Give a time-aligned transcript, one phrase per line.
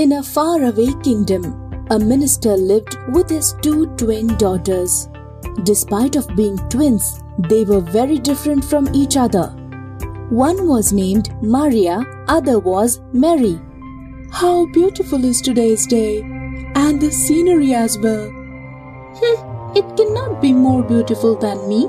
[0.00, 1.44] In a faraway kingdom,
[1.90, 5.10] a minister lived with his two twin daughters.
[5.64, 9.48] Despite of being twins, they were very different from each other.
[10.30, 13.60] One was named Maria, other was Mary.
[14.32, 16.22] How beautiful is today's day,
[16.76, 18.24] and the scenery as well.
[19.76, 21.82] It cannot be more beautiful than me.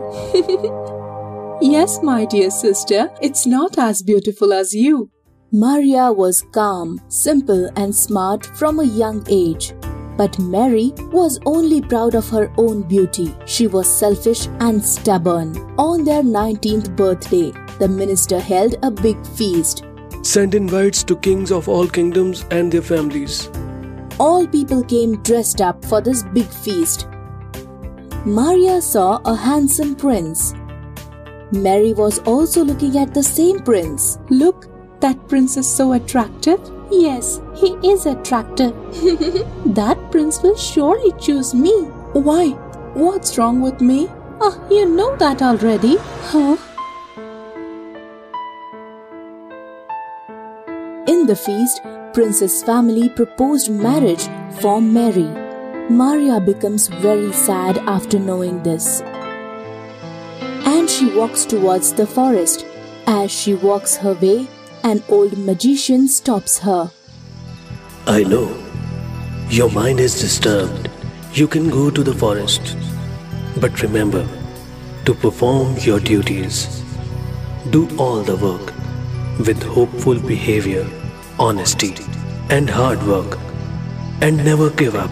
[1.77, 5.09] yes, my dear sister, it's not as beautiful as you.
[5.53, 9.73] Maria was calm, simple, and smart from a young age.
[10.15, 13.35] But Mary was only proud of her own beauty.
[13.45, 15.57] She was selfish and stubborn.
[15.77, 19.83] On their 19th birthday, the minister held a big feast.
[20.21, 23.49] Send invites to kings of all kingdoms and their families.
[24.21, 27.09] All people came dressed up for this big feast.
[28.25, 30.53] Maria saw a handsome prince.
[31.51, 34.17] Mary was also looking at the same prince.
[34.29, 34.70] Look,
[35.01, 36.59] that prince is so attractive.
[36.91, 38.73] Yes, he is attractive.
[39.75, 41.73] that prince will surely choose me.
[42.13, 42.49] Why?
[42.93, 44.07] What's wrong with me?
[44.39, 45.97] Oh, you know that already.
[46.31, 46.57] Huh?
[51.07, 51.81] In the feast,
[52.13, 54.27] Prince's family proposed marriage
[54.59, 55.29] for Mary.
[55.89, 59.01] Maria becomes very sad after knowing this.
[60.65, 62.65] And she walks towards the forest.
[63.07, 64.47] As she walks her way,
[64.83, 66.91] an old magician stops her.
[68.07, 68.57] I know.
[69.49, 70.89] Your mind is disturbed.
[71.33, 72.75] You can go to the forest.
[73.59, 74.27] But remember
[75.05, 76.83] to perform your duties.
[77.69, 78.73] Do all the work
[79.39, 80.87] with hopeful behavior,
[81.39, 81.95] honesty,
[82.49, 83.37] and hard work.
[84.21, 85.11] And never give up.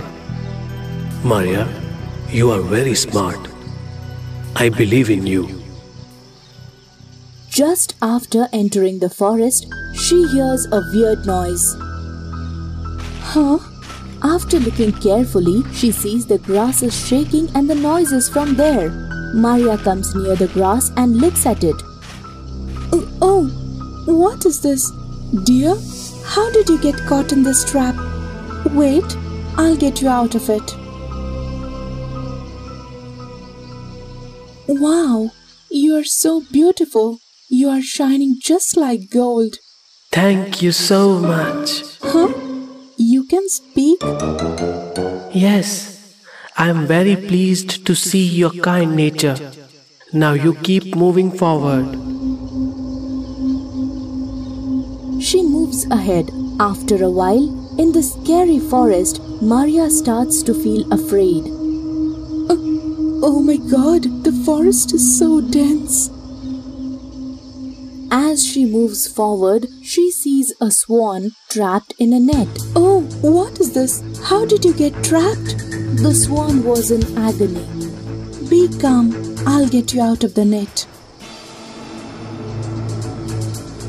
[1.23, 1.67] Maria,
[2.29, 3.39] you are very smart.
[4.55, 5.58] I believe in you.
[7.50, 11.75] Just after entering the forest, she hears a weird noise.
[13.22, 13.58] Huh?
[14.22, 18.89] After looking carefully, she sees the grass is shaking and the noise is from there.
[19.33, 21.76] Maria comes near the grass and looks at it.
[22.92, 23.45] Oh, oh,
[24.05, 24.92] what is this?
[25.45, 25.76] Dear,
[26.26, 27.95] how did you get caught in this trap?
[28.73, 29.17] Wait,
[29.58, 30.76] I'll get you out of it.
[34.67, 35.32] Wow,
[35.71, 37.20] you are so beautiful.
[37.52, 39.55] You are shining just like gold.
[40.11, 41.82] Thank you so much.
[41.99, 42.32] Huh?
[42.95, 43.98] You can speak?
[45.33, 46.15] Yes,
[46.55, 49.36] I am very pleased to see your kind nature.
[50.14, 51.89] Now you keep moving forward.
[55.20, 56.30] She moves ahead.
[56.59, 57.49] After a while,
[57.80, 61.45] in the scary forest, Maria starts to feel afraid.
[62.52, 66.11] Oh, oh my god, the forest is so dense.
[68.11, 72.47] As she moves forward, she sees a swan trapped in a net.
[72.75, 74.02] Oh, what is this?
[74.23, 75.58] How did you get trapped?
[76.02, 77.67] The swan was in agony.
[78.49, 79.14] Be calm,
[79.45, 80.87] I'll get you out of the net.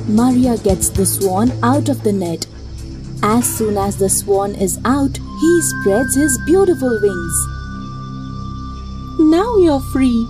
[0.06, 2.47] Maria gets the swan out of the net.
[3.22, 7.47] As soon as the swan is out, he spreads his beautiful wings.
[9.19, 10.26] Now you're free.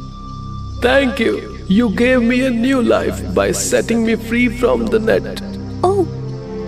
[0.81, 1.60] Thank you.
[1.71, 5.41] You gave me a new life by setting me free from the net.
[5.85, 6.03] Oh,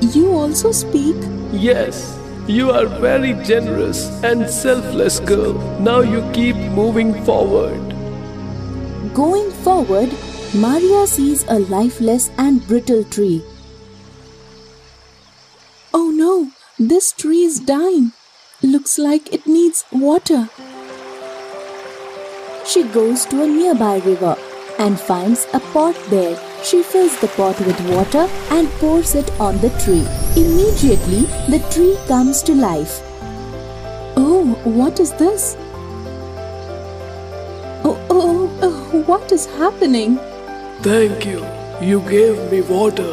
[0.00, 1.16] you also speak?
[1.50, 5.54] Yes, you are very generous and selfless girl.
[5.80, 7.82] Now you keep moving forward.
[9.12, 10.14] Going forward,
[10.54, 13.42] Maria sees a lifeless and brittle tree.
[15.92, 18.12] Oh no, this tree is dying.
[18.62, 20.48] Looks like it needs water.
[22.64, 24.36] She goes to a nearby river
[24.82, 26.36] and finds a pot there.
[26.68, 30.06] She fills the pot with water and pours it on the tree.
[30.42, 31.22] Immediately,
[31.52, 33.00] the tree comes to life.
[34.16, 35.56] Oh, what is this?
[37.84, 40.18] Oh, oh, oh, oh what is happening?
[40.88, 41.46] Thank you.
[41.80, 43.12] You gave me water.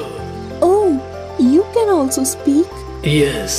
[0.61, 0.89] Oh,
[1.39, 2.67] you can also speak?
[3.03, 3.53] Yes.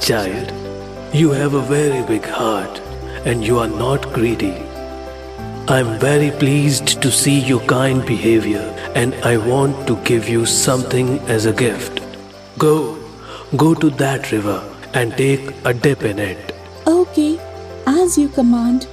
[0.00, 0.52] Child,
[1.12, 2.80] you have a very big heart
[3.24, 4.67] and you are not greedy.
[5.70, 11.18] I'm very pleased to see your kind behavior and I want to give you something
[11.28, 12.00] as a gift.
[12.56, 12.96] Go,
[13.54, 16.54] go to that river and take a dip in it.
[16.86, 17.38] Okay,
[17.86, 18.88] as you command.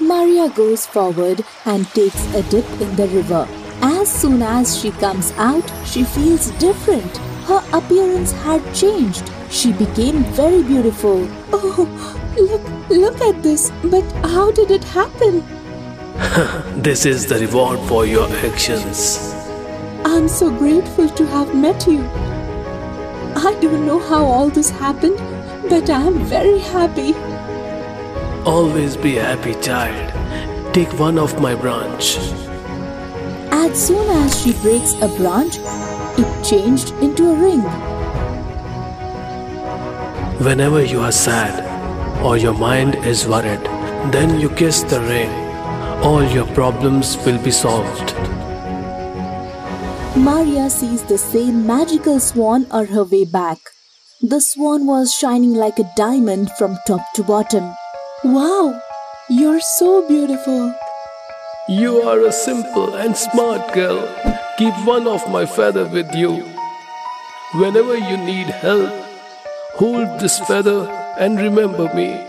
[0.00, 3.46] Maria goes forward and takes a dip in the river.
[3.82, 7.14] As soon as she comes out, she feels different.
[7.44, 9.30] Her appearance had changed.
[9.50, 11.28] She became very beautiful.
[11.52, 13.70] Oh, Look, look at this.
[13.84, 15.44] But how did it happen?
[16.82, 19.34] this is the reward for your actions.
[20.04, 22.02] I'm so grateful to have met you.
[23.36, 25.18] I don't know how all this happened,
[25.68, 27.14] but I am very happy.
[28.44, 30.14] Always be happy, child.
[30.72, 32.16] Take one of my branch.
[33.52, 35.58] As soon as she breaks a branch,
[36.16, 37.99] it changed into a ring.
[40.40, 43.62] Whenever you are sad or your mind is worried,
[44.10, 45.28] then you kiss the rain.
[46.02, 48.14] All your problems will be solved.
[50.16, 53.58] Maria sees the same magical swan on her way back.
[54.22, 57.74] The swan was shining like a diamond from top to bottom.
[58.24, 58.80] Wow,
[59.28, 60.74] you're so beautiful.
[61.68, 64.08] You are a simple and smart girl.
[64.56, 66.48] Keep one of my feather with you.
[67.52, 69.09] Whenever you need help,
[69.74, 70.86] hold this feather
[71.18, 72.26] and remember me.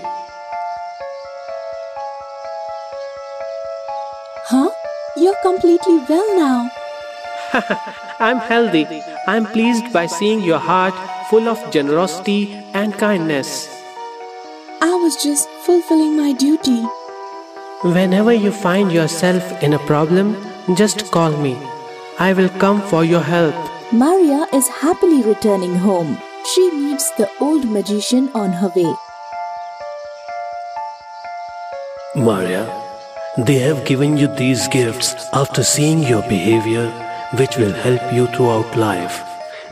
[4.45, 4.69] Huh?
[5.17, 6.71] You're completely well now.
[8.19, 8.85] I'm healthy.
[9.27, 10.93] I'm pleased by seeing your heart
[11.29, 13.67] full of generosity and kindness.
[14.81, 16.81] I was just fulfilling my duty.
[17.83, 20.35] Whenever you find yourself in a problem,
[20.75, 21.57] just call me.
[22.19, 23.55] I will come for your help.
[23.91, 26.17] Maria is happily returning home.
[26.53, 28.93] She meets the old magician on her way.
[32.15, 32.63] Maria,
[33.37, 36.89] they have given you these gifts after seeing your behavior,
[37.37, 39.21] which will help you throughout life.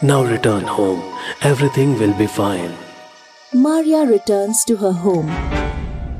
[0.01, 1.01] Now return home.
[1.41, 2.71] Everything will be fine.
[3.53, 5.27] Maria returns to her home.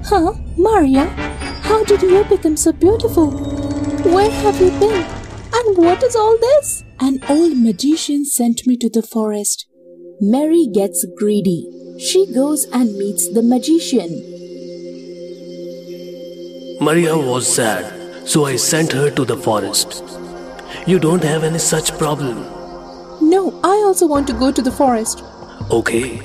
[0.04, 0.34] Huh?
[0.58, 1.06] Maria?
[1.70, 3.32] How did you become so beautiful?
[4.12, 5.06] Where have you been?
[5.54, 6.84] And what is all this?
[7.00, 9.69] An old magician sent me to the forest.
[10.22, 11.66] Mary gets greedy.
[11.98, 14.10] She goes and meets the magician.
[16.82, 20.04] Maria was sad, so I sent her to the forest.
[20.86, 22.44] You don't have any such problem.
[23.22, 25.24] No, I also want to go to the forest.
[25.72, 26.22] Okay,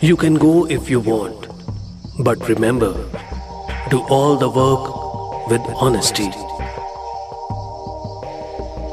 [0.00, 1.48] you can go if you want.
[2.20, 2.94] But remember,
[3.90, 6.30] do all the work with honesty.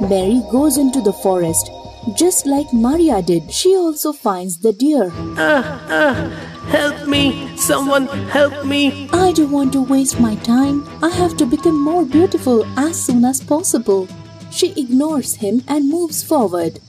[0.02, 1.70] Mary goes into the forest.
[2.12, 5.10] Just like Maria did, she also finds the deer.
[5.38, 6.28] Ah,
[6.68, 7.56] help me!
[7.56, 9.08] Someone help me!
[9.14, 10.86] I don't want to waste my time.
[11.02, 14.10] I have to become more beautiful as soon as possible.
[14.52, 16.80] She ignores him and moves forward.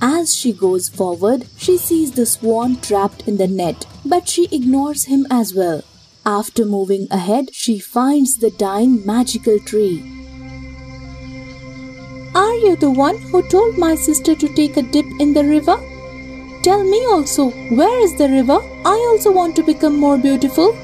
[0.00, 5.04] As she goes forward, she sees the swan trapped in the net, but she ignores
[5.04, 5.82] him as well.
[6.24, 10.15] After moving ahead, she finds the dying magical tree.
[12.56, 15.76] Are you the one who told my sister to take a dip in the river?
[16.62, 17.50] Tell me also,
[17.80, 18.58] where is the river?
[18.92, 20.74] I also want to become more beautiful.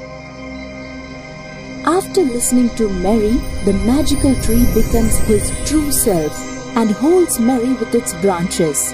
[1.86, 6.44] After listening to Mary, the magical tree becomes his true self
[6.76, 8.92] and holds Mary with its branches.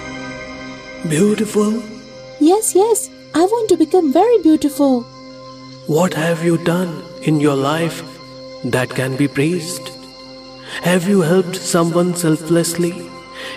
[1.09, 1.83] Beautiful?
[2.39, 5.03] Yes, yes, I want to become very beautiful.
[5.89, 8.03] What have you done in your life
[8.63, 9.98] that can be praised?
[10.83, 13.11] Have you helped someone selflessly?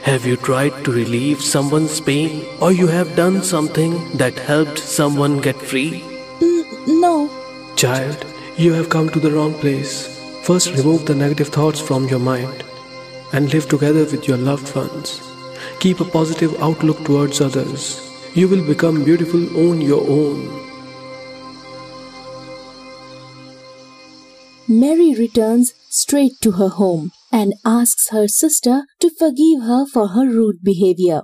[0.04, 2.46] Have you tried to relieve someone's pain?
[2.60, 6.04] Or you have done something that helped someone get free?
[6.88, 7.30] No.
[7.76, 8.26] Child,
[8.58, 10.20] you have come to the wrong place.
[10.44, 12.64] First, remove the negative thoughts from your mind
[13.34, 15.22] and live together with your loved ones.
[15.80, 18.12] Keep a positive outlook towards others.
[18.34, 20.71] You will become beautiful on your own.
[24.72, 30.26] Mary returns straight to her home and asks her sister to forgive her for her
[30.26, 31.24] rude behavior.